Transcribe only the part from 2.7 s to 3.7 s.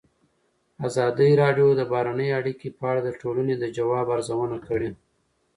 په اړه د ټولنې د